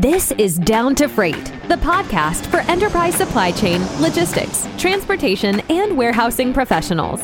[0.00, 6.52] This is Down to Freight, the podcast for enterprise supply chain, logistics, transportation, and warehousing
[6.52, 7.22] professionals.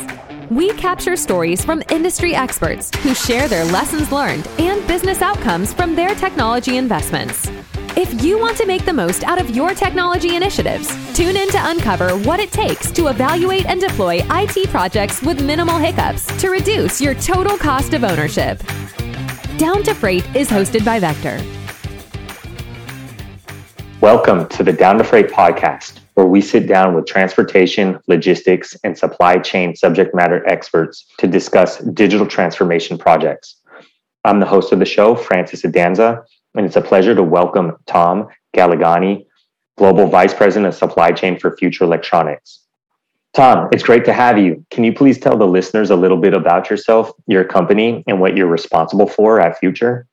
[0.51, 5.97] We capture stories from industry experts who share their lessons learned and business outcomes from
[5.97, 7.51] their technology investments.
[7.97, 11.71] If you want to make the most out of your technology initiatives, tune in to
[11.71, 17.01] uncover what it takes to evaluate and deploy IT projects with minimal hiccups to reduce
[17.01, 18.63] your total cost of ownership.
[19.57, 21.45] Down to Freight is hosted by Vector.
[24.01, 28.97] Welcome to the Down to Freight podcast, where we sit down with transportation, logistics, and
[28.97, 33.57] supply chain subject matter experts to discuss digital transformation projects.
[34.25, 38.29] I'm the host of the show, Francis Adanza, and it's a pleasure to welcome Tom
[38.57, 39.27] Galligani,
[39.77, 42.65] Global Vice President of Supply Chain for Future Electronics.
[43.35, 44.65] Tom, it's great to have you.
[44.71, 48.35] Can you please tell the listeners a little bit about yourself, your company, and what
[48.35, 50.07] you're responsible for at Future?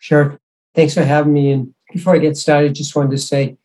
[0.00, 0.40] Sure.
[0.74, 1.52] Thanks for having me.
[1.52, 3.56] And before I get started, just wanted to say,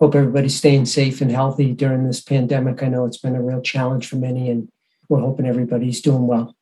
[0.00, 2.82] hope everybody's staying safe and healthy during this pandemic.
[2.82, 4.68] I know it's been a real challenge for many, and
[5.08, 6.54] we're hoping everybody's doing well.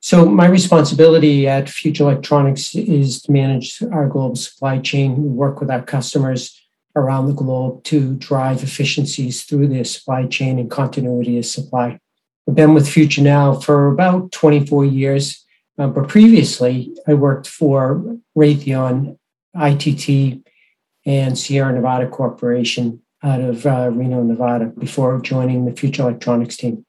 [0.00, 5.20] So, my responsibility at Future Electronics is to manage our global supply chain.
[5.20, 6.60] We work with our customers
[6.94, 11.98] around the globe to drive efficiencies through their supply chain and continuity of supply.
[12.48, 15.44] I've been with Future now for about 24 years,
[15.78, 19.17] uh, but previously I worked for Raytheon
[19.58, 20.42] ITT,
[21.06, 26.84] and Sierra Nevada Corporation out of uh, Reno, Nevada, before joining the Future Electronics team.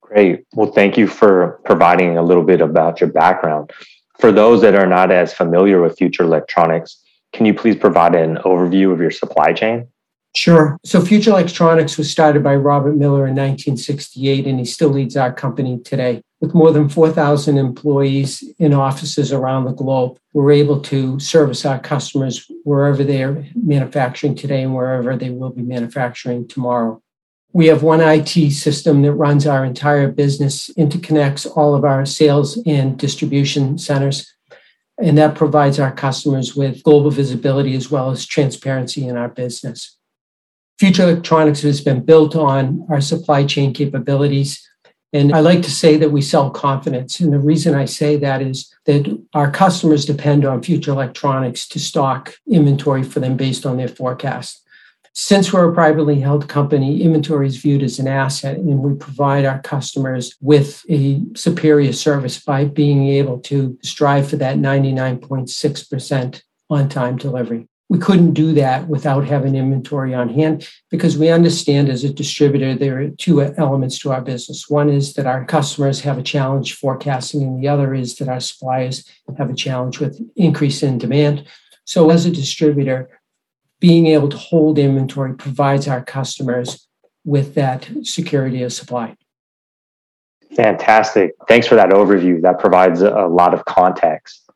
[0.00, 0.44] Great.
[0.54, 3.72] Well, thank you for providing a little bit about your background.
[4.18, 8.36] For those that are not as familiar with Future Electronics, can you please provide an
[8.38, 9.86] overview of your supply chain?
[10.34, 10.76] Sure.
[10.84, 15.32] So, Future Electronics was started by Robert Miller in 1968, and he still leads our
[15.32, 21.20] company today with more than 4,000 employees in offices around the globe, we're able to
[21.20, 27.02] service our customers wherever they're manufacturing today and wherever they will be manufacturing tomorrow.
[27.52, 32.62] We have one IT system that runs our entire business, interconnects all of our sales
[32.64, 34.32] and distribution centers,
[35.02, 39.98] and that provides our customers with global visibility as well as transparency in our business.
[40.78, 44.66] Future Electronics has been built on our supply chain capabilities
[45.12, 47.18] and I like to say that we sell confidence.
[47.18, 51.80] And the reason I say that is that our customers depend on future electronics to
[51.80, 54.62] stock inventory for them based on their forecast.
[55.12, 59.44] Since we're a privately held company, inventory is viewed as an asset, and we provide
[59.44, 66.88] our customers with a superior service by being able to strive for that 99.6% on
[66.88, 72.04] time delivery we couldn't do that without having inventory on hand because we understand as
[72.04, 74.70] a distributor there are two elements to our business.
[74.70, 78.38] One is that our customers have a challenge forecasting and the other is that our
[78.38, 81.48] suppliers have a challenge with increase in demand.
[81.84, 83.10] So as a distributor
[83.80, 86.86] being able to hold inventory provides our customers
[87.24, 89.16] with that security of supply.
[90.54, 91.32] Fantastic.
[91.48, 92.40] Thanks for that overview.
[92.40, 94.48] That provides a lot of context.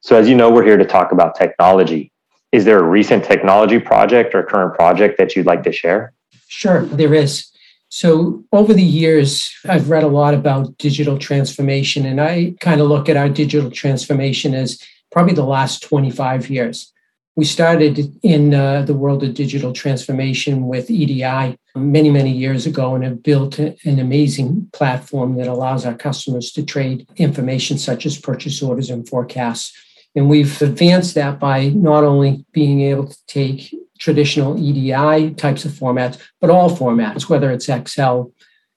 [0.00, 2.12] So as you know we're here to talk about technology
[2.52, 6.12] is there a recent technology project or current project that you'd like to share?
[6.48, 7.50] Sure, there is.
[7.90, 12.88] So, over the years, I've read a lot about digital transformation, and I kind of
[12.88, 14.78] look at our digital transformation as
[15.10, 16.92] probably the last 25 years.
[17.34, 22.94] We started in uh, the world of digital transformation with EDI many, many years ago
[22.94, 28.18] and have built an amazing platform that allows our customers to trade information such as
[28.18, 29.72] purchase orders and forecasts
[30.14, 35.72] and we've advanced that by not only being able to take traditional EDI types of
[35.72, 38.32] formats, but all formats, whether it's Excel,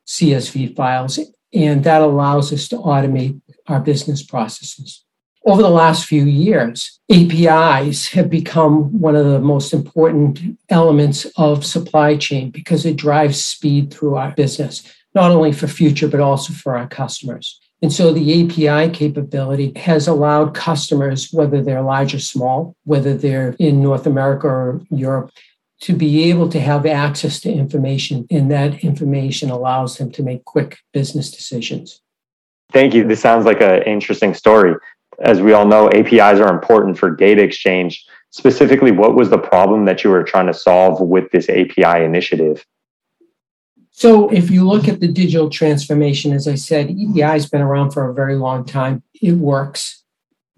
[0.07, 1.19] CSV files,
[1.53, 5.03] and that allows us to automate our business processes.
[5.45, 11.65] Over the last few years, APIs have become one of the most important elements of
[11.65, 14.83] supply chain because it drives speed through our business,
[15.15, 17.59] not only for future, but also for our customers.
[17.81, 23.55] And so the API capability has allowed customers, whether they're large or small, whether they're
[23.57, 25.31] in North America or Europe,
[25.81, 28.27] to be able to have access to information.
[28.29, 32.01] And that information allows them to make quick business decisions.
[32.71, 33.03] Thank you.
[33.03, 34.75] This sounds like an interesting story.
[35.19, 38.05] As we all know, APIs are important for data exchange.
[38.29, 42.65] Specifically, what was the problem that you were trying to solve with this API initiative?
[43.91, 47.91] So if you look at the digital transformation, as I said, EDI has been around
[47.91, 49.03] for a very long time.
[49.21, 50.03] It works,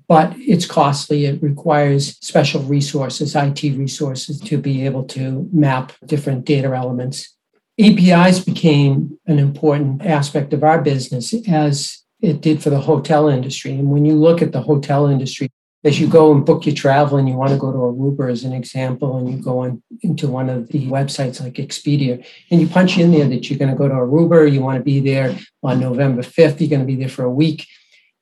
[0.07, 1.25] but it's costly.
[1.25, 7.35] It requires special resources, IT resources, to be able to map different data elements.
[7.79, 13.73] APIs became an important aspect of our business as it did for the hotel industry.
[13.73, 15.49] And when you look at the hotel industry,
[15.83, 18.43] as you go and book your travel and you want to go to Aruba as
[18.43, 22.67] an example, and you go on into one of the websites like Expedia, and you
[22.67, 25.35] punch in there that you're going to go to Aruba, you want to be there
[25.61, 27.67] on November 5th, you're going to be there for a week,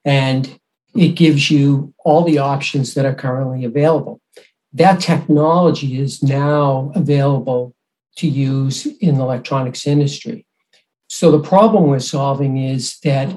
[0.03, 0.59] and
[0.95, 4.19] it gives you all the options that are currently available.
[4.73, 7.75] That technology is now available
[8.17, 10.45] to use in the electronics industry.
[11.07, 13.33] So the problem we're solving is that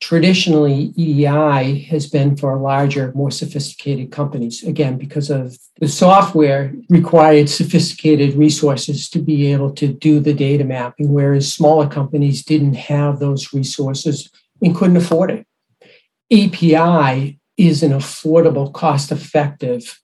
[0.00, 7.48] traditionally EDI has been for larger, more sophisticated companies, again, because of the software required
[7.48, 13.18] sophisticated resources to be able to do the data mapping, whereas smaller companies didn't have
[13.18, 14.30] those resources
[14.62, 15.46] and couldn't afford it.
[16.32, 20.00] API is an affordable, cost effective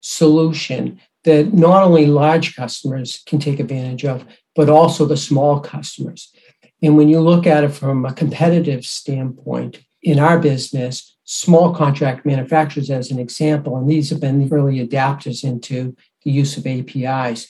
[0.00, 4.24] solution that not only large customers can take advantage of,
[4.54, 6.32] but also the small customers.
[6.82, 12.26] And when you look at it from a competitive standpoint, in our business, small contract
[12.26, 16.66] manufacturers, as an example, and these have been the early adapters into the use of
[16.66, 17.48] APIs,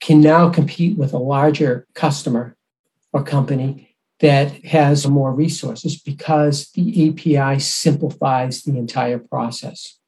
[0.00, 2.56] can now compete with a larger customer
[3.12, 9.98] or company that has more resources because the API simplifies the entire process.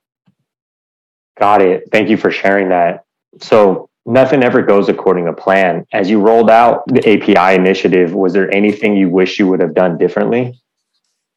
[1.38, 1.88] Got it.
[1.90, 3.04] Thank you for sharing that.
[3.40, 5.86] So, nothing ever goes according to plan.
[5.92, 9.74] As you rolled out the API initiative, was there anything you wish you would have
[9.74, 10.60] done differently?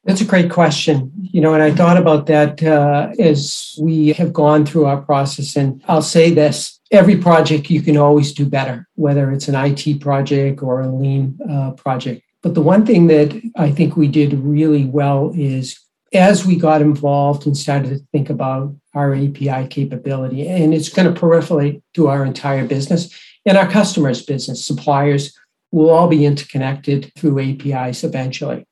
[0.06, 1.12] That's a great question.
[1.22, 5.56] You know, and I thought about that uh, as we have gone through our process.
[5.56, 10.02] And I'll say this every project you can always do better, whether it's an IT
[10.02, 12.22] project or a lean uh, project.
[12.42, 15.80] But the one thing that I think we did really well is
[16.14, 21.12] as we got involved and started to think about our API capability, and it's going
[21.12, 23.10] to proliferate to our entire business
[23.46, 25.38] and our customers' business, suppliers
[25.72, 28.66] will all be interconnected through APIs eventually.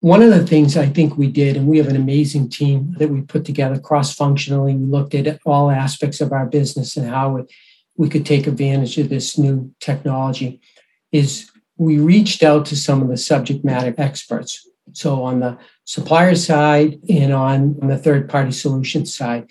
[0.00, 3.10] One of the things I think we did, and we have an amazing team that
[3.10, 7.44] we put together cross functionally, we looked at all aspects of our business and how
[7.96, 10.62] we could take advantage of this new technology,
[11.12, 14.66] is we reached out to some of the subject matter experts.
[14.92, 15.58] So on the
[15.90, 19.50] supplier side and on, the third party solution side.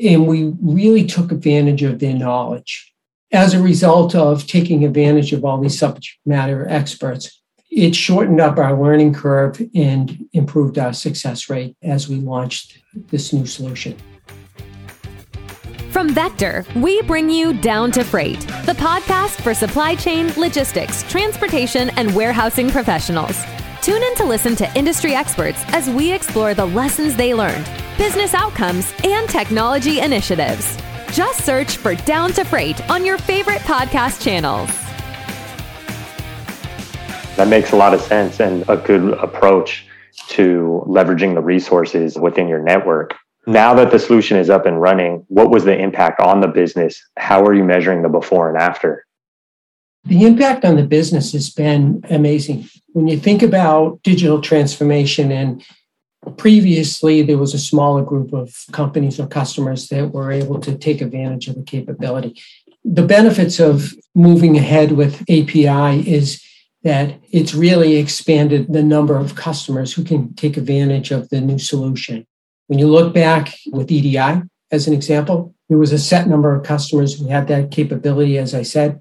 [0.00, 2.94] And we really took advantage of their knowledge.
[3.32, 7.42] As a result of taking advantage of all these subject matter experts,
[7.72, 12.78] it shortened up our learning curve and improved our success rate as we launched
[13.08, 13.96] this new solution.
[15.90, 21.90] From Vector, we bring you Down to Freight, the podcast for supply chain, logistics, transportation,
[21.90, 23.36] and warehousing professionals.
[23.82, 27.66] Tune in to listen to industry experts as we explore the lessons they learned,
[27.96, 30.76] business outcomes, and technology initiatives.
[31.12, 34.68] Just search for Down to Freight on your favorite podcast channels.
[37.36, 39.86] That makes a lot of sense and a good approach
[40.28, 43.14] to leveraging the resources within your network.
[43.46, 47.02] Now that the solution is up and running, what was the impact on the business?
[47.16, 49.06] How are you measuring the before and after?
[50.04, 52.68] The impact on the business has been amazing.
[52.92, 55.62] When you think about digital transformation, and
[56.36, 61.00] previously there was a smaller group of companies or customers that were able to take
[61.00, 62.40] advantage of the capability.
[62.84, 66.42] The benefits of moving ahead with API is
[66.82, 71.58] that it's really expanded the number of customers who can take advantage of the new
[71.58, 72.26] solution.
[72.68, 76.64] When you look back with EDI, as an example, there was a set number of
[76.64, 79.00] customers who had that capability, as I said.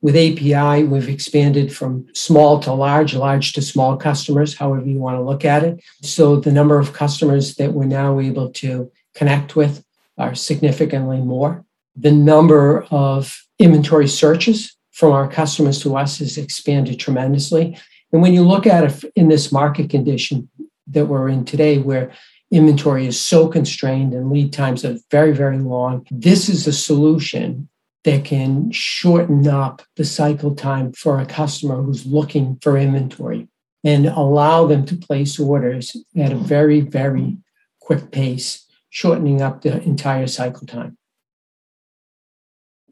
[0.00, 5.16] With API, we've expanded from small to large, large to small customers, however you want
[5.16, 5.80] to look at it.
[6.02, 9.84] So the number of customers that we're now able to connect with
[10.16, 11.64] are significantly more.
[11.96, 17.76] The number of inventory searches from our customers to us has expanded tremendously.
[18.12, 20.48] And when you look at it in this market condition
[20.86, 22.12] that we're in today, where
[22.52, 27.68] inventory is so constrained and lead times are very, very long, this is a solution
[28.04, 33.48] that can shorten up the cycle time for a customer who's looking for inventory
[33.84, 37.36] and allow them to place orders at a very, very
[37.80, 40.96] quick pace, shortening up the entire cycle time.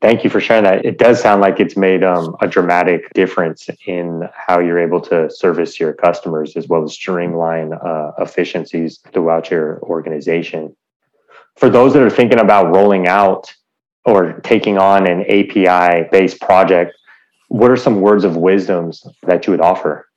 [0.03, 0.85] Thank you for sharing that.
[0.85, 5.31] It does sound like it's made um, a dramatic difference in how you're able to
[5.31, 10.77] service your customers as well as streamline uh, efficiencies throughout your organization.
[11.57, 13.53] For those that are thinking about rolling out
[14.07, 16.97] or taking on an API based project,
[17.49, 20.09] what are some words of wisdoms that you would offer?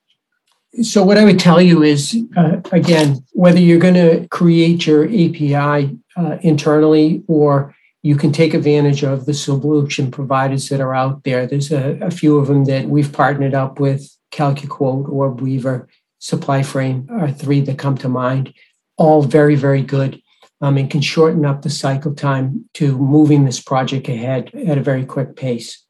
[0.82, 5.06] So, what I would tell you is uh, again, whether you're going to create your
[5.06, 11.24] API uh, internally or you can take advantage of the solution providers that are out
[11.24, 11.46] there.
[11.46, 15.90] There's a, a few of them that we've partnered up with CalcuQuote or Weaver,
[16.22, 18.54] SupplyFrame are three that come to mind.
[18.98, 20.22] All very, very good.
[20.62, 24.84] Um, and can shorten up the cycle time to moving this project ahead at a
[24.84, 25.86] very quick pace.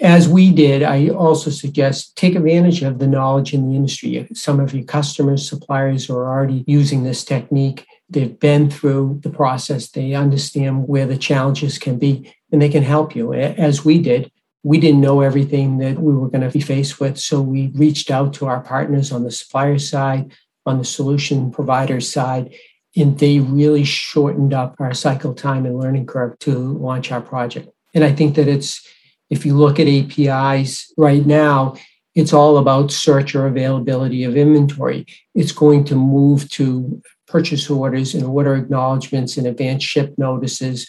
[0.00, 4.28] As we did, I also suggest take advantage of the knowledge in the industry.
[4.32, 7.84] Some of your customers, suppliers are already using this technique.
[8.08, 9.90] They've been through the process.
[9.90, 13.34] They understand where the challenges can be and they can help you.
[13.34, 14.30] As we did,
[14.62, 17.18] we didn't know everything that we were going to be faced with.
[17.18, 20.32] So we reached out to our partners on the supplier side,
[20.64, 22.54] on the solution provider side,
[22.96, 27.68] and they really shortened up our cycle time and learning curve to launch our project.
[27.94, 28.86] And I think that it's
[29.30, 31.74] if you look at APIs right now,
[32.14, 35.06] it's all about search or availability of inventory.
[35.34, 40.88] It's going to move to purchase orders and order acknowledgments and advanced ship notices.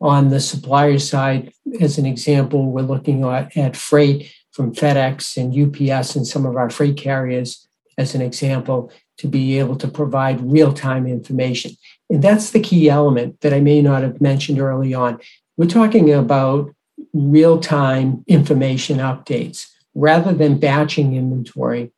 [0.00, 5.52] On the supplier side, as an example, we're looking at, at freight from FedEx and
[5.52, 7.66] UPS and some of our freight carriers
[7.98, 11.72] as an example to be able to provide real time information.
[12.10, 15.20] And that's the key element that I may not have mentioned early on.
[15.56, 16.74] We're talking about
[17.12, 21.92] real time information updates rather than batching inventory,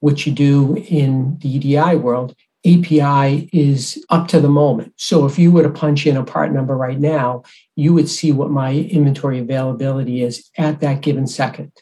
[0.00, 2.34] which you do in the EDI world.
[2.66, 4.92] API is up to the moment.
[4.96, 8.32] So if you were to punch in a part number right now, you would see
[8.32, 11.72] what my inventory availability is at that given second.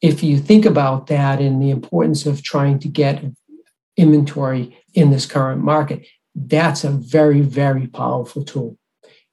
[0.00, 3.22] If you think about that and the importance of trying to get
[3.98, 8.78] inventory in this current market, that's a very, very powerful tool.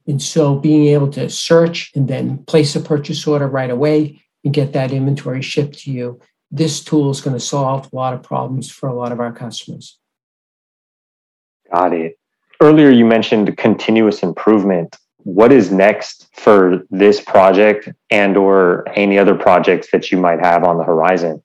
[0.08, 4.54] And so being able to search and then place a purchase order right away and
[4.54, 6.20] get that inventory shipped to you,
[6.52, 9.32] this tool is going to solve a lot of problems for a lot of our
[9.32, 9.98] customers.
[11.72, 12.20] Got it.
[12.62, 14.96] Earlier, you mentioned continuous improvement.
[15.18, 20.64] What is next for this project and or any other projects that you might have
[20.64, 21.42] on the horizon?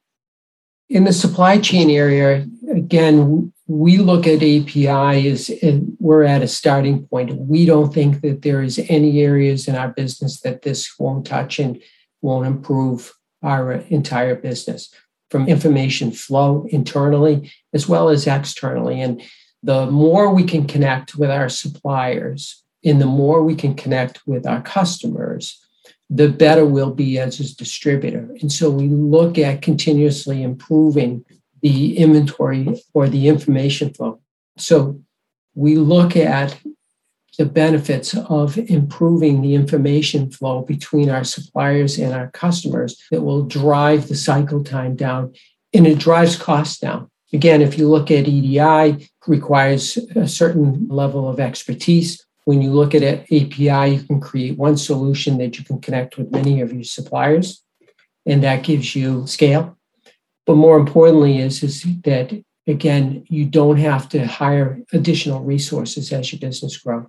[0.90, 5.50] In the supply chain area, again, we look at API as
[5.98, 7.36] we're at a starting point.
[7.36, 11.58] We don't think that there is any areas in our business that this won't touch
[11.58, 11.80] and
[12.22, 13.12] won't improve
[13.42, 14.94] our entire business
[15.30, 19.00] from information flow internally as well as externally.
[19.00, 19.22] And
[19.62, 24.46] the more we can connect with our suppliers and the more we can connect with
[24.46, 25.64] our customers,
[26.08, 28.34] the better we'll be as a distributor.
[28.40, 31.24] And so we look at continuously improving
[31.62, 34.20] the inventory or the information flow.
[34.56, 35.00] So
[35.54, 36.58] we look at
[37.38, 43.42] the benefits of improving the information flow between our suppliers and our customers that will
[43.42, 45.32] drive the cycle time down
[45.72, 47.10] and it drives costs down.
[47.32, 52.24] Again, if you look at EDI, requires a certain level of expertise.
[52.44, 56.18] When you look at it, API, you can create one solution that you can connect
[56.18, 57.62] with many of your suppliers,
[58.26, 59.78] and that gives you scale.
[60.50, 62.32] But more importantly, is, is that
[62.66, 67.06] again, you don't have to hire additional resources as your business grows.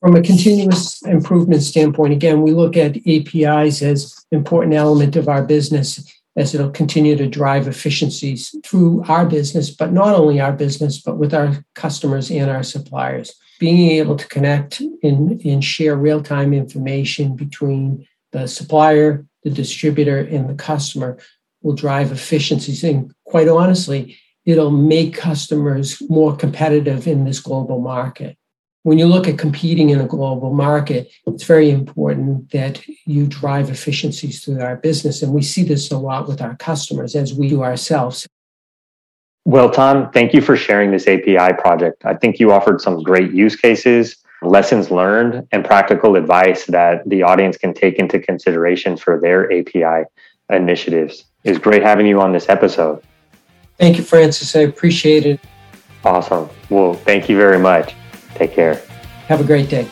[0.00, 5.42] From a continuous improvement standpoint, again, we look at APIs as important element of our
[5.42, 11.02] business as it'll continue to drive efficiencies through our business, but not only our business,
[11.02, 13.34] but with our customers and our suppliers.
[13.60, 20.20] Being able to connect and, and share real time information between the supplier, the distributor,
[20.20, 21.18] and the customer
[21.62, 22.84] will drive efficiencies.
[22.84, 28.36] And quite honestly, it'll make customers more competitive in this global market.
[28.84, 33.70] When you look at competing in a global market, it's very important that you drive
[33.70, 35.22] efficiencies through our business.
[35.22, 38.26] And we see this a lot with our customers as we do ourselves.
[39.44, 42.04] Well, Tom, thank you for sharing this API project.
[42.04, 47.22] I think you offered some great use cases, lessons learned, and practical advice that the
[47.22, 50.04] audience can take into consideration for their API
[50.50, 51.24] initiatives.
[51.48, 53.02] It's great having you on this episode.
[53.78, 54.54] Thank you, Francis.
[54.54, 55.40] I appreciate it.
[56.04, 56.50] Awesome.
[56.68, 57.94] Well, thank you very much.
[58.34, 58.82] Take care.
[59.28, 59.88] Have a great day.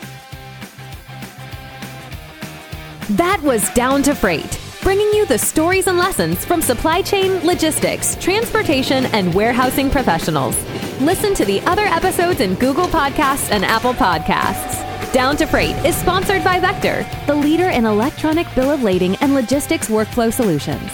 [3.09, 8.15] That was Down to Freight, bringing you the stories and lessons from supply chain, logistics,
[8.17, 10.55] transportation, and warehousing professionals.
[11.01, 14.83] Listen to the other episodes in Google Podcasts and Apple Podcasts.
[15.11, 19.33] Down to Freight is sponsored by Vector, the leader in electronic bill of lading and
[19.33, 20.91] logistics workflow solutions.